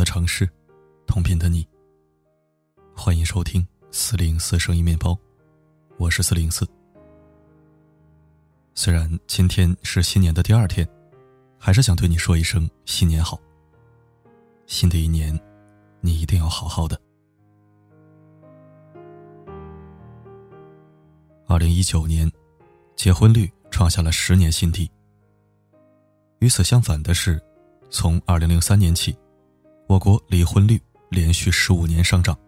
[0.00, 0.48] 的城市，
[1.06, 1.68] 同频的你。
[2.96, 5.14] 欢迎收听四零四声音面包，
[5.98, 6.66] 我是四零四。
[8.74, 10.88] 虽然今天是新年的第二天，
[11.58, 13.38] 还是想对你说一声新年好。
[14.66, 15.38] 新的一年，
[16.00, 16.98] 你一定要好好的。
[21.46, 22.32] 二零一九年，
[22.96, 24.90] 结婚率创下了十年新低。
[26.38, 27.38] 与此相反的是，
[27.90, 29.14] 从二零零三年起，
[29.90, 32.38] 我国离婚率连续十五年上涨。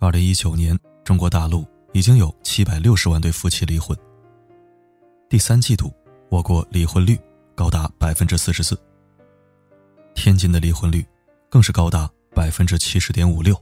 [0.00, 3.96] 二零一九年，中国大陆已经有七百六十万对夫妻离婚。
[5.28, 5.94] 第三季度，
[6.30, 7.16] 我国离婚率
[7.54, 8.76] 高达百分之四十四。
[10.16, 11.06] 天津的离婚率
[11.48, 13.54] 更是高达百分之七十点五六。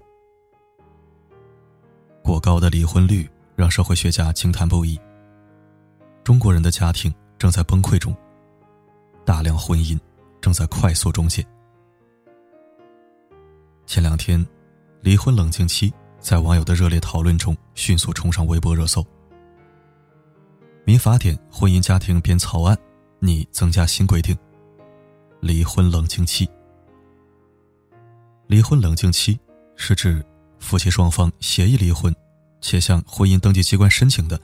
[2.22, 4.98] 过高的离婚率让社会学家惊叹不已。
[6.24, 8.16] 中国人的家庭正在崩溃中，
[9.22, 10.00] 大量婚姻
[10.40, 11.46] 正在快速终结。
[13.90, 14.46] 前两天，
[15.00, 15.92] 离婚冷静期。
[16.20, 19.04] 在网友的热烈讨论中，迅速冲上微博热搜。
[20.84, 22.78] 民法典婚姻家庭编草案
[23.18, 24.38] 拟增加新规定：
[25.40, 26.48] 离婚冷静期。
[28.46, 29.36] 离婚冷静期
[29.74, 30.24] 是指
[30.60, 32.14] 夫妻双方协议离婚，
[32.60, 34.40] 且向婚姻登记机关申请的，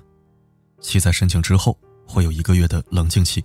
[0.81, 3.45] 其在申请之后会有一个月的冷静期。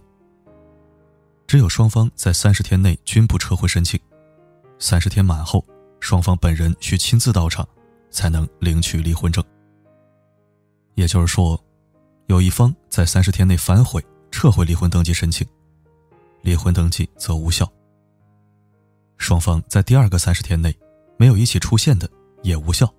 [1.45, 3.99] 只有双方在三十天内均不撤回申请，
[4.79, 5.63] 三十天满后，
[6.01, 7.65] 双方本人需亲自到场。
[8.11, 9.41] 才能领取离婚证。
[10.95, 11.57] 也就是说，
[12.27, 15.47] 有一方在三十天内反悔撤回离婚登记申请，
[16.41, 17.65] 离婚登记则无效。
[19.17, 20.77] 双方在第二个三十天内
[21.17, 22.09] 没有一起出现的
[22.43, 22.93] 也无效。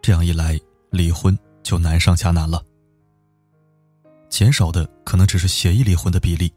[0.00, 0.58] 这样一来，
[0.90, 2.64] 离婚就难上加难了。
[4.30, 6.50] 减少的可能只是协议离婚的比例，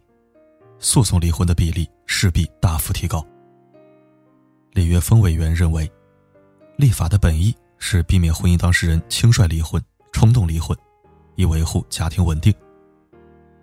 [0.80, 3.22] 诉讼离婚的比例势必大幅提高。
[4.76, 5.92] 李岳峰委员认为。
[6.78, 9.82] 立法的本意是避免婚姻当事人轻率离婚、
[10.12, 10.78] 冲动离婚，
[11.36, 12.54] 以维护家庭稳定。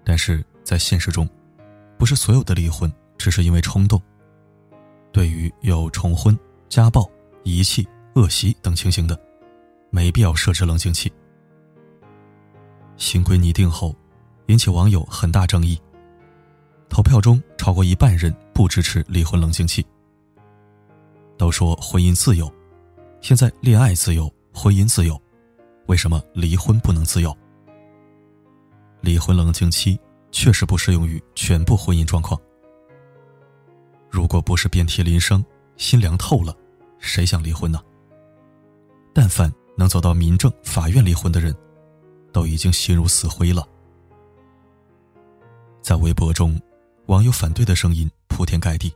[0.02, 1.28] 但是在现实中，
[1.98, 4.00] 不是所有的离婚只是因为冲动。
[5.12, 6.34] 对于有重婚、
[6.70, 7.06] 家暴、
[7.44, 9.20] 遗弃、恶习等情形的，
[9.90, 11.12] 没必要设置冷静期。
[12.96, 13.94] 新规拟定后，
[14.46, 15.78] 引起网友很大争议。
[16.88, 19.84] 投票中，超过一半人不支持离婚冷静期。
[21.42, 22.48] 都说婚姻自由。
[23.20, 25.20] 现在恋爱自由，婚姻自由，
[25.86, 27.36] 为什么离婚不能自由？
[29.00, 29.98] 离婚冷静期
[30.30, 32.40] 确实不适用于全部婚姻状况。
[34.08, 35.44] 如果不是遍体鳞伤、
[35.76, 36.56] 心凉透了，
[37.00, 37.82] 谁想离婚呢？
[39.12, 41.52] 但凡能走到民政法院离婚的人，
[42.32, 43.66] 都已经心如死灰了。
[45.80, 46.56] 在微博中，
[47.06, 48.94] 网友反对的声音铺天盖地。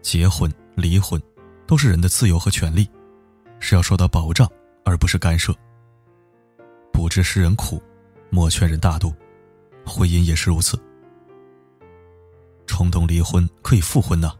[0.00, 1.20] 结婚、离婚。
[1.64, 2.86] 都是人的自由和权利，
[3.58, 4.46] 是要受到保障，
[4.84, 5.54] 而不是干涉。
[6.92, 7.82] 不知世人苦，
[8.28, 9.14] 莫劝人大度。
[9.86, 10.78] 婚姻也是如此。
[12.66, 14.34] 冲动离婚可以复婚呢？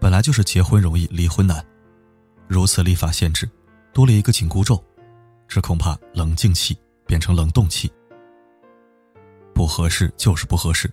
[0.00, 1.64] 本来就是结婚容易离婚难，
[2.46, 3.50] 如此立法限制，
[3.92, 4.80] 多了一个紧箍咒，
[5.48, 7.90] 这恐怕冷静期变成冷冻期。
[9.52, 10.88] 不合适就是不合适，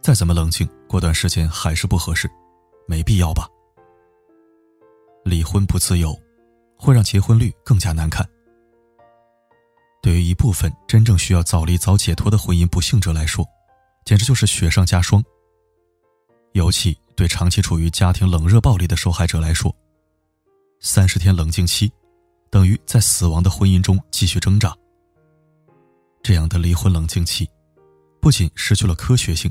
[0.00, 2.28] 再怎么冷静，过段时间还是不合适，
[2.88, 3.46] 没必要吧。
[5.24, 6.18] 离婚不自由，
[6.76, 8.28] 会让结婚率更加难看。
[10.02, 13.46] 对于一部分真正需要早离早解脱的婚姻不幸者来说，
[14.04, 15.22] 简直就是雪上加霜。
[16.52, 19.74] 尤其对长期处于家庭冷热暴力的受害者来说，
[20.80, 21.92] 三十天冷静期，
[22.50, 24.74] 等于在死亡的婚姻中继续挣扎。
[26.22, 27.48] 这样的离婚冷静期，
[28.20, 29.50] 不仅失去了科学性，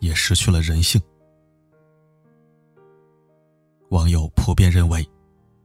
[0.00, 1.00] 也失去了人性。
[3.90, 5.08] 网友普遍认为，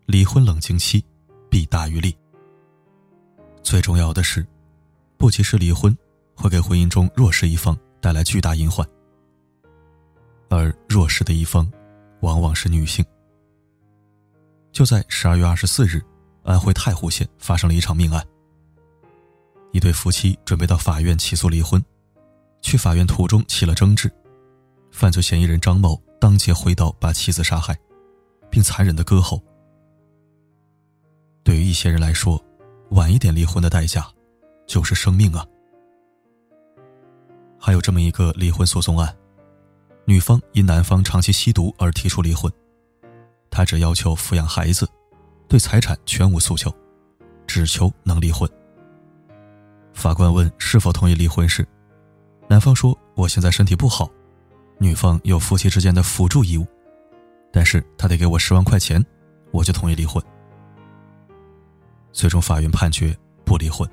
[0.05, 1.03] 离婚冷静期
[1.49, 2.15] 弊大于利。
[3.61, 4.45] 最重要的是，
[5.17, 5.95] 不及时离婚
[6.33, 8.87] 会给婚姻中弱势一方带来巨大隐患，
[10.49, 11.69] 而弱势的一方
[12.21, 13.03] 往往是女性。
[14.71, 16.01] 就在十二月二十四日，
[16.43, 18.25] 安徽太湖县发生了一场命案。
[19.73, 21.83] 一对夫妻准备到法院起诉离婚，
[22.61, 24.09] 去法院途中起了争执，
[24.91, 27.77] 犯罪嫌疑人张某当街挥刀把妻子杀害。
[28.53, 29.41] 并残忍的割喉。
[31.43, 32.39] 对于一些人来说，
[32.91, 34.07] 晚一点离婚的代价，
[34.67, 35.43] 就是生命啊。
[37.59, 39.11] 还有这么一个离婚诉讼案，
[40.05, 42.51] 女方因男方长期吸毒而提出离婚，
[43.49, 44.87] 她只要求抚养孩子，
[45.47, 46.71] 对财产全无诉求，
[47.47, 48.47] 只求能离婚。
[49.93, 51.67] 法官问是否同意离婚时，
[52.47, 54.07] 男方说：“我现在身体不好，
[54.77, 56.67] 女方有夫妻之间的辅助义务，
[57.53, 59.01] 但是他得给我十万块钱，
[59.51, 60.21] 我就同意离婚。
[62.11, 63.15] 最终法院判决
[63.45, 63.87] 不离婚。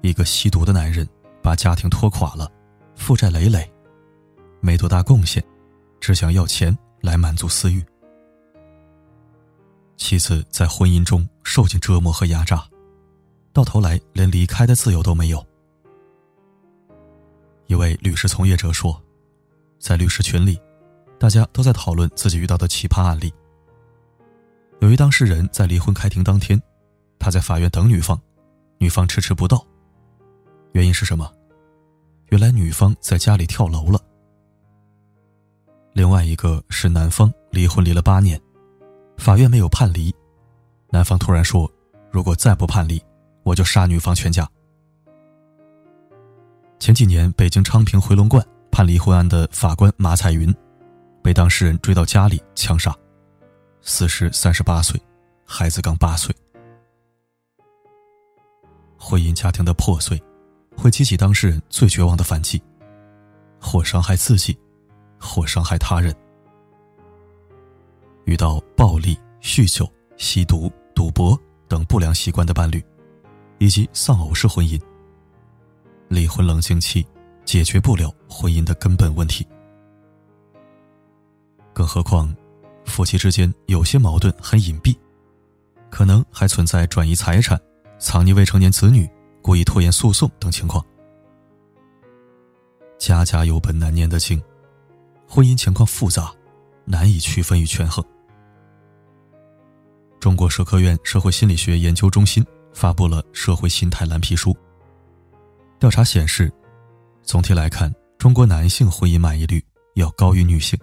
[0.00, 1.06] 一个吸毒的男人
[1.42, 2.48] 把家庭拖垮了，
[2.94, 3.68] 负债累累，
[4.60, 5.42] 没多大贡献，
[5.98, 7.84] 只想要钱来满足私欲。
[9.96, 12.64] 妻子在婚姻中受尽折磨和压榨，
[13.52, 15.44] 到头来连离开的自由都没有。
[17.66, 19.02] 一位律师从业者说，
[19.80, 20.60] 在律师群里，
[21.18, 23.32] 大家都在讨论自己遇到的奇葩案例。
[24.80, 26.60] 有一当事人在离婚开庭当天，
[27.18, 28.20] 他在法院等女方，
[28.78, 29.64] 女方迟迟不到。
[30.72, 31.32] 原因是什么？
[32.30, 34.00] 原来女方在家里跳楼了。
[35.92, 38.40] 另外一个是男方离婚离了八年。
[39.16, 40.12] 法院没有判离，
[40.90, 41.70] 男方突然说
[42.10, 43.00] ：“如果再不判离，
[43.44, 44.46] 我就杀女方全家。”
[46.80, 50.52] 前几年，北京昌平回龙观判离婚案的法官马彩云，
[51.24, 52.94] 被当事人追到家里枪杀，
[53.80, 55.00] 死时三十八岁，
[55.46, 56.36] 孩子刚八岁。
[58.98, 60.22] 婚姻家庭的破碎，
[60.76, 62.62] 会激起当事人最绝望的反击，
[63.58, 64.54] 或伤害自己，
[65.18, 66.14] 或伤害他人。
[68.26, 72.84] 遇到暴力、酗酒、吸毒、赌博等不良习惯的伴侣，
[73.56, 74.78] 以及丧偶式婚姻，
[76.08, 77.06] 离婚冷静期
[77.46, 79.46] 解决不了婚姻的根本问题。
[81.74, 82.34] 更何况，
[82.86, 84.96] 夫妻之间有些矛盾很隐蔽，
[85.90, 87.60] 可能还存在转移财产、
[87.98, 89.10] 藏匿未成年子女、
[89.42, 90.82] 故意拖延诉讼等情况。
[92.96, 94.40] 家家有本难念的经，
[95.28, 96.32] 婚姻情况复杂，
[96.84, 98.02] 难以区分与权衡。
[100.20, 102.42] 中国社科院社会心理学研究中心
[102.72, 104.52] 发布了《社会心态蓝皮书》。
[105.80, 106.50] 调查显示，
[107.24, 109.62] 总体来看，中国男性婚姻满意率
[109.96, 110.78] 要高于女性。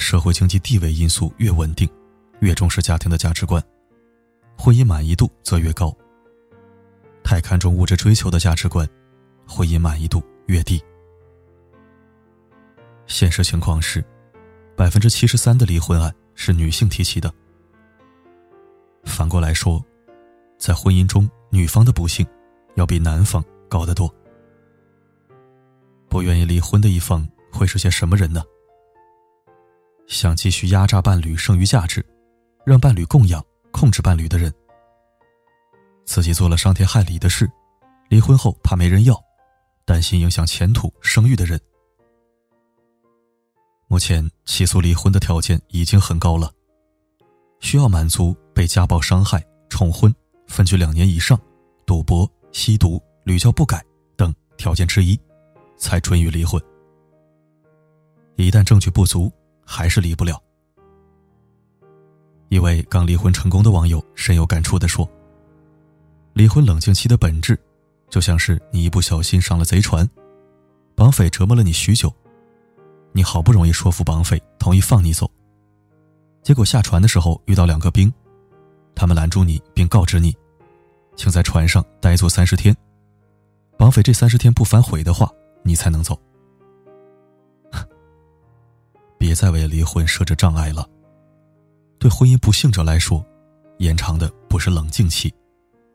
[0.00, 1.88] 社会经济地位因素越稳定，
[2.40, 3.62] 越重视家庭的价值观，
[4.56, 5.94] 婚姻满意度则越高。
[7.22, 8.88] 太看重物质追求的价值观，
[9.46, 10.82] 婚姻满意度越低。
[13.06, 14.02] 现实情况是，
[14.74, 17.32] 百分之七十三的离婚案是女性提起的。
[19.04, 19.84] 反过来说，
[20.58, 22.26] 在婚姻中，女方的不幸
[22.74, 24.12] 要比男方高得多。
[26.08, 28.42] 不愿意离婚的一方会是些什么人呢？
[30.10, 32.04] 想继续压榨伴侣剩余价值，
[32.66, 34.50] 让伴侣供养、控制伴侣的人；
[36.04, 37.48] 自己做了伤天害理的事，
[38.08, 39.14] 离婚后怕没人要，
[39.84, 41.58] 担心影响前途声誉的人。
[43.86, 46.52] 目前起诉离婚的条件已经很高了。
[47.60, 50.12] 需要满足被家暴伤害、重婚、
[50.48, 51.40] 分居两年以上、
[51.86, 53.80] 赌博、吸毒、屡教不改
[54.16, 55.16] 等条件之一，
[55.78, 56.60] 才准予离婚。
[58.34, 59.30] 一旦证据不足，
[59.70, 60.42] 还是离不了。
[62.48, 65.08] 一位刚离婚成功的网友深有感触地说
[66.34, 67.56] ：“离婚冷静期的本质，
[68.08, 70.04] 就像是你一不小心上了贼船，
[70.96, 72.12] 绑匪折磨了你许久，
[73.12, 75.30] 你好不容易说服绑匪同意放你走。”
[76.42, 78.12] 结果下船的时候遇到两个兵，
[78.96, 80.36] 他们拦住你，并告知你，
[81.14, 82.76] 请在船上待坐三十天。
[83.78, 85.30] 绑匪这三十天不反悔的话，
[85.62, 86.20] 你才能走。
[89.20, 90.88] 别再为离婚设置障碍了。
[91.98, 93.22] 对婚姻不幸者来说，
[93.76, 95.30] 延长的不是冷静期，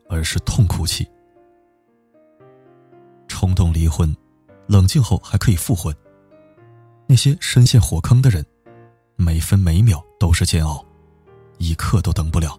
[0.08, 1.04] 而是痛苦期。
[3.26, 4.16] 冲动离婚，
[4.68, 5.92] 冷静后还可以复婚。
[7.08, 8.46] 那些深陷火坑的人。
[9.18, 10.84] 每分每秒都是煎熬，
[11.56, 12.54] 一刻都等不了。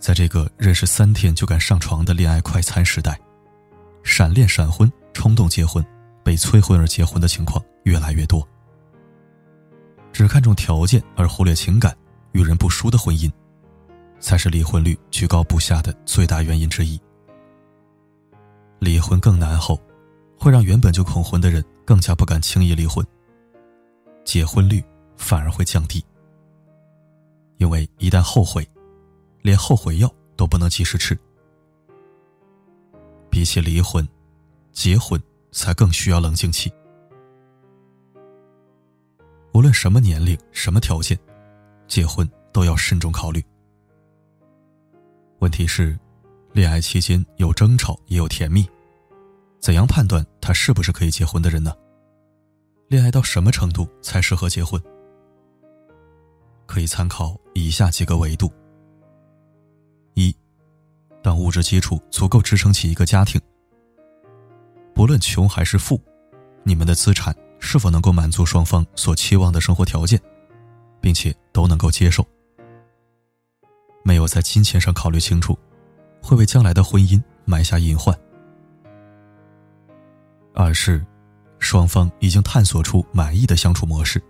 [0.00, 3.16] 在这个认识三天就敢上床的恋爱快餐时代，
[4.02, 5.84] 闪恋闪婚、冲动结婚、
[6.28, 8.46] 被催婚而结婚的情况越来越多。
[10.12, 11.96] 只看重条件而忽略情感、
[12.32, 13.32] 与人不淑的婚姻，
[14.20, 17.00] 才是离婚率居高不下的最大原因之一。
[18.78, 19.80] 离婚更难后，
[20.38, 23.02] 会让原本就恐婚的人更加不敢轻易离婚。
[24.22, 24.84] 结婚率
[25.16, 26.04] 反而会降低，
[27.56, 28.68] 因为一旦后悔，
[29.40, 31.18] 连后悔药都不能及时吃。
[33.30, 34.06] 比起离婚，
[34.72, 35.18] 结婚
[35.50, 36.72] 才更需要冷静期。
[39.52, 41.18] 无论什么年龄、什么条件，
[41.86, 43.44] 结婚都要慎重考虑。
[45.40, 45.98] 问题是，
[46.52, 48.68] 恋爱期间有争吵也有甜蜜，
[49.60, 51.72] 怎样判断他是不是可以结婚的人呢？
[52.88, 54.80] 恋爱到什么程度才适合结婚？
[56.66, 58.52] 可以参考以下几个维度：
[60.14, 60.34] 一，
[61.22, 63.40] 当物质基础足够支撑起一个家庭，
[64.98, 66.02] 不论穷还是富，
[66.64, 70.20] 你们的资产是否能够满足双方所期望的生活条件，
[71.00, 72.26] 并且都能够接受。
[74.02, 75.56] 没有在金钱上考虑清楚，
[76.20, 78.12] 会为将来的婚姻埋下隐患。
[80.52, 81.06] 二是，
[81.60, 84.20] 双方已经探索出满意的相处模式，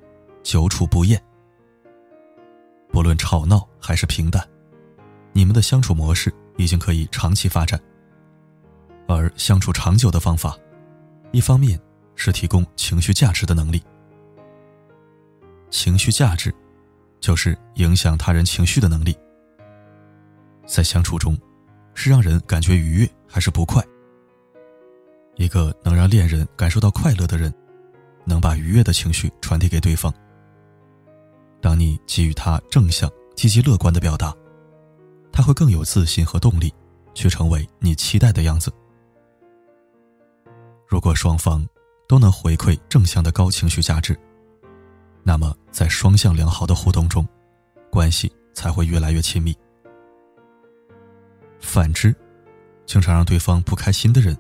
[0.43, 1.19] 久处不厌。
[2.93, 4.47] 不论吵闹还是平淡，
[5.33, 7.81] 你们的相处模式已经可以长期发展。
[9.09, 10.57] 而相处长久的方法，
[11.33, 11.81] 一方面
[12.15, 13.83] 是提供情绪价值的能力。
[15.71, 16.55] 情绪价值，
[17.19, 19.17] 就是影响他人情绪的能力。
[20.67, 21.37] 在相处中，
[21.95, 23.83] 是让人感觉愉悦还是不快？
[25.37, 27.53] 一个能让恋人感受到快乐的人，
[28.27, 30.13] 能把愉悦的情绪传递给对方。
[31.63, 34.35] 当你给予他正向、积极、乐观的表达，
[35.33, 36.73] 他会更有自信和动力，
[37.15, 38.71] 去成为你期待的样子。
[40.89, 41.65] 如果双方
[42.09, 44.19] 都能回馈正向的高情绪价值，
[45.23, 47.29] 那么在双向良好的互动中，
[47.91, 49.55] 关系才会越来越亲密。
[51.61, 52.15] 反之，
[52.87, 54.37] 经常让对方不开心的人。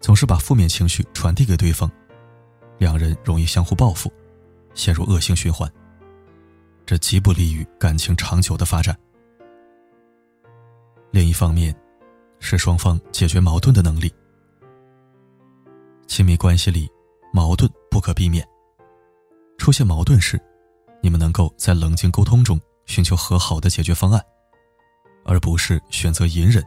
[0.00, 1.88] 总是把负面情绪传递给对方，
[2.76, 4.12] 两人容易相互报复，
[4.74, 5.72] 陷入恶性循环。
[6.84, 8.98] 这极不利于感情长久的发展。
[11.12, 11.72] 另一方面，
[12.40, 14.12] 是双方解决矛盾的能力。
[16.12, 16.86] 亲密关系里，
[17.32, 18.46] 矛盾不可避免。
[19.56, 20.38] 出现矛盾时，
[21.02, 24.22] 你们能够在冷静沟通中寻求和好的解决方案，
[25.24, 26.62] 而不是选择隐忍，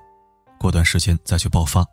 [0.59, 1.85] 过段时间再去爆发。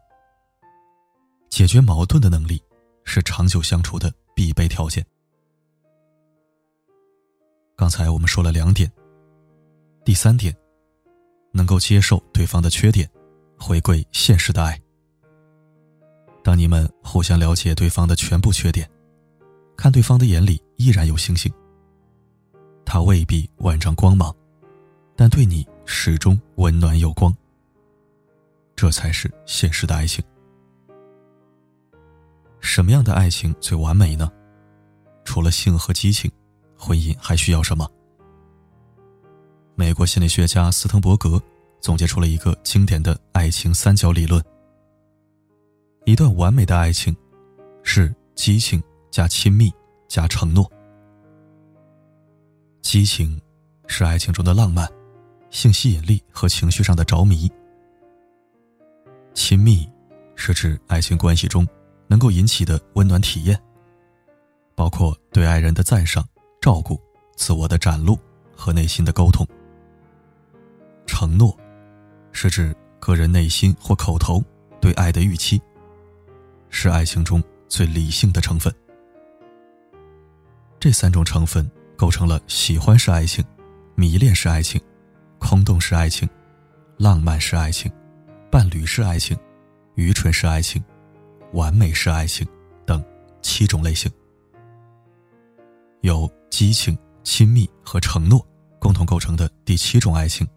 [1.50, 2.58] 解决矛盾的能力
[3.04, 5.04] 是长久相处的必备条件。
[7.76, 8.90] 刚才我们说了两点，
[10.06, 10.56] 第三点，
[11.52, 13.06] 能够接受对方的缺点，
[13.60, 14.81] 回归现实的爱。
[16.42, 18.88] 当你们互相了解对方的全部缺点，
[19.76, 21.52] 看对方的眼里依然有星星，
[22.84, 24.34] 他未必万丈光芒，
[25.16, 27.34] 但对你始终温暖有光。
[28.74, 30.24] 这才是现实的爱情。
[32.60, 34.30] 什么样的爱情最完美呢？
[35.24, 36.30] 除了性和激情，
[36.76, 37.88] 婚姻还需要什么？
[39.76, 41.40] 美国心理学家斯滕伯格
[41.80, 44.42] 总结出了一个经典的爱情三角理论：
[46.04, 47.16] 一段完美的爱情
[47.82, 49.72] 是激情加亲密
[50.08, 50.70] 加承诺。
[52.80, 53.40] 激情
[53.86, 54.88] 是爱情中的浪漫、
[55.50, 57.48] 性吸引力和情绪上的着迷；
[59.34, 59.88] 亲密
[60.34, 61.66] 是指爱情关系中。
[62.08, 63.58] 能够引起的温暖体验，
[64.74, 66.22] 包括对爱人的赞赏、
[66.60, 67.00] 照顾、
[67.36, 68.18] 自我的展露
[68.54, 69.46] 和内心的沟通。
[71.06, 71.56] 承诺，
[72.30, 74.44] 是指个人内心或口头
[74.78, 75.58] 对爱的预期，
[76.72, 78.74] 是爱情中最理性的成分。
[80.80, 83.44] 这三种成分构成了喜欢式爱情、
[83.94, 84.80] 迷恋式爱情、
[85.38, 86.28] 空洞式爱情、
[86.96, 87.88] 浪漫式爱情、
[88.50, 89.38] 伴侣式爱情、
[89.94, 90.82] 愚蠢式爱情。
[91.52, 92.48] 完美式爱情
[92.86, 93.04] 等
[93.42, 94.10] 七种类型，
[96.00, 98.42] 由激情、亲密和承诺
[98.78, 100.48] 共同构成的第七种爱情，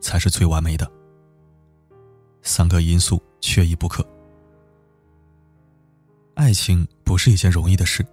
[0.00, 0.88] 才是最完美的。
[2.42, 4.06] 三个因素缺一不可。
[6.54, 8.06] 爱情不是一件容易的事，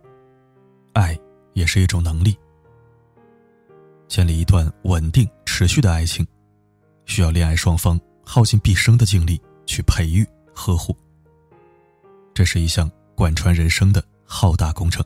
[0.94, 1.16] 爱
[1.54, 2.36] 也是一种能力。
[4.08, 6.26] 建立一段稳定、持续的爱情，
[7.06, 10.98] 需要恋爱双方耗尽毕生的精力去培育、呵护。
[12.34, 15.06] 这是一项贯穿人生的浩大工程。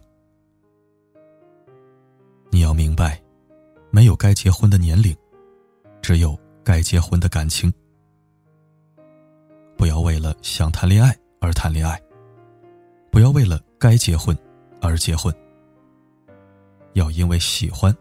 [2.52, 3.22] 你要明白，
[3.92, 5.14] 没有该结婚的年龄，
[6.02, 7.70] 只有该结婚的感情。
[9.76, 12.02] 不要为了想谈恋爱而谈恋爱，
[13.16, 14.38] 不要为了该结婚
[14.82, 15.34] 而结婚。
[16.96, 17.96] 要因为喜欢，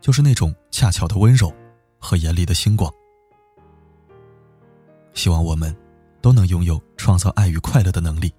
[0.00, 1.54] 就是那种恰巧的温柔
[2.00, 2.92] 和眼里的星光。
[5.14, 5.72] 希望我们。
[6.20, 8.34] 都能拥有创造爱与快乐的能力，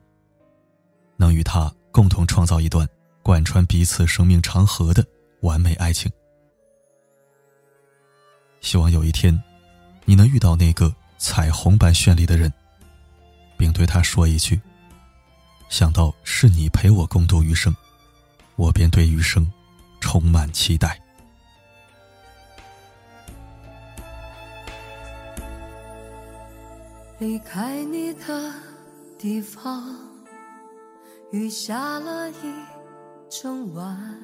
[1.16, 2.86] 能与他共同创造一段
[3.24, 5.04] 贯穿彼此生命长河的
[5.44, 6.12] 完美爱情。
[8.60, 9.42] 希望有一天，
[10.04, 12.52] 你能遇到那个彩虹般绚丽的人，
[13.58, 14.60] 并对他说一句
[15.70, 17.74] ：“想到是你陪我共度余生，
[18.56, 19.50] 我便对余生
[20.02, 21.00] 充满期待。”
[27.20, 28.54] 离开你的
[29.18, 29.96] 地方，
[31.32, 32.36] 雨下了一
[33.30, 34.18] 整晚，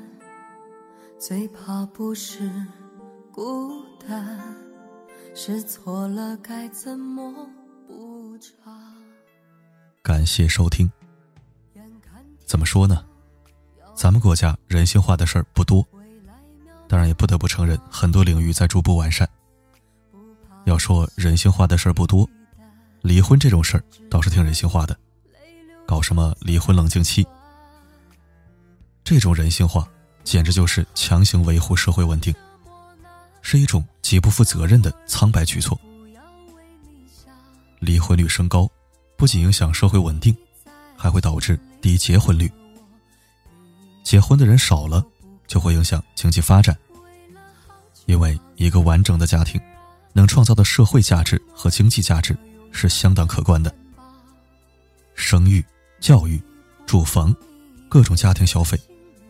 [1.20, 2.50] 最怕不是
[3.32, 4.40] 孤单，
[5.36, 7.32] 是错了该怎么
[7.86, 8.74] 补偿。
[10.02, 10.90] 感谢收听，
[12.46, 13.04] 怎么说呢？
[13.96, 15.86] 咱们国家人性化的事儿不多，
[16.88, 19.28] 当然也不得不承认，很多领域在逐步完善。
[20.66, 22.28] 要说人性化的事儿不多，
[23.02, 24.98] 离婚这种事儿倒是挺人性化的，
[25.86, 27.26] 搞什么离婚冷静期，
[29.04, 29.88] 这种人性化
[30.24, 32.34] 简直就是强行维护社会稳定，
[33.42, 35.80] 是一种极不负责任的苍白举措。
[37.80, 38.70] 离婚率升高，
[39.16, 40.36] 不仅影响社会稳定，
[40.96, 42.52] 还会导致低结婚率。
[44.04, 45.04] 结婚的人少了，
[45.48, 46.78] 就会影响经济发展。
[48.06, 49.60] 因为一个完整的家庭，
[50.14, 52.38] 能创造的社会价值和经济价值
[52.72, 53.74] 是相当可观的。
[55.16, 55.64] 生育、
[56.00, 56.40] 教育、
[56.86, 57.36] 住房，
[57.90, 58.80] 各种家庭消费，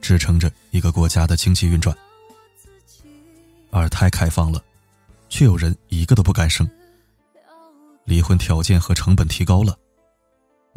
[0.02, 1.96] 支撑着一个国家的经济运转。
[3.72, 4.62] 而太开放了，
[5.30, 6.70] 却有人一个都不敢生。
[8.04, 9.78] 离婚条件和成本提高了，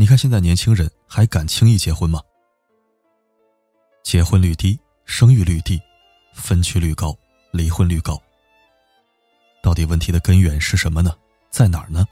[0.01, 2.23] 你看现在年轻人还敢轻易结婚吗？
[4.05, 5.83] 结婚率低，生育率低，
[6.33, 7.19] 分居率高，
[7.51, 8.17] 离婚率高。
[9.61, 11.17] 到底问题的根源是什么呢？
[11.51, 12.07] 在哪儿呢？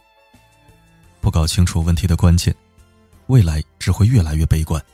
[1.21, 2.53] 不搞清楚问题的关键，
[3.29, 4.85] 未来只会越来越悲观。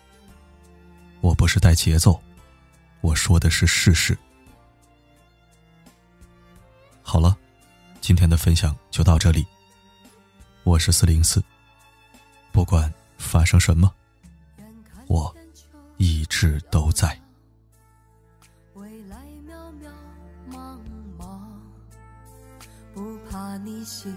[1.23, 2.21] 我不是带节奏，
[3.01, 4.17] 我说的是事实。
[7.01, 7.35] 好了，
[8.03, 9.47] 今天的分享就到这里。
[10.63, 11.43] 我是四零四，
[12.63, 13.93] 不管发生什么，
[15.09, 15.35] 我。
[15.97, 17.21] 一直都在。
[18.75, 19.17] 未来
[19.49, 19.53] 渺
[19.83, 19.91] 渺
[20.49, 20.79] 茫
[21.19, 21.41] 茫，
[22.95, 24.15] 不怕你心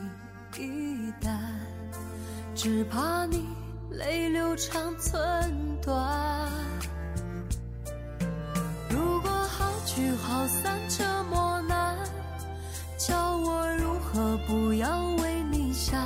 [0.60, 1.60] 一淡，
[2.54, 3.48] 只怕你
[3.90, 6.48] 泪流长寸断。
[8.92, 11.98] 如果好聚好散这么难，
[13.00, 16.00] 叫我如何不要为你想？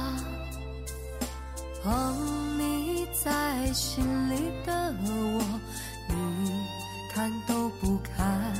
[1.83, 5.59] 捧你在心里的我。
[6.07, 6.65] 你
[7.13, 8.53] 看都不看，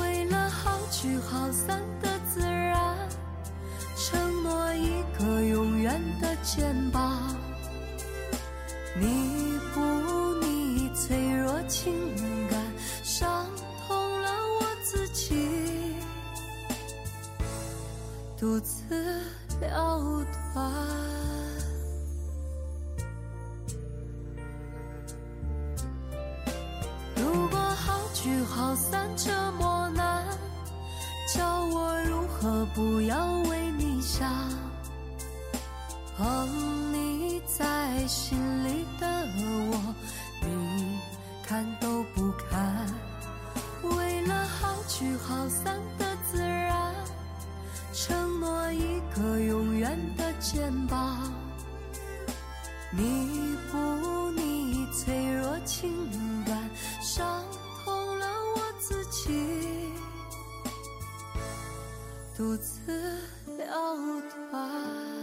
[0.00, 2.96] 为了好聚好散的自然，
[3.96, 7.34] 承诺一个永远的肩膀。
[8.98, 9.45] 你
[32.46, 34.30] 如何不要为你想？
[36.16, 36.48] 捧
[36.92, 39.06] 你在心里的
[39.36, 39.94] 我，
[40.42, 41.00] 你
[41.44, 42.86] 看都不看。
[43.82, 46.94] 为了好聚好散的自然，
[47.92, 51.18] 承诺一个永远的肩膀，
[52.92, 53.02] 弥
[53.72, 55.92] 补你脆弱情
[56.44, 56.56] 感
[57.02, 57.42] 伤
[57.84, 59.55] 痛了我自己。
[62.36, 62.92] 独自
[63.56, 63.96] 了
[64.50, 65.15] 断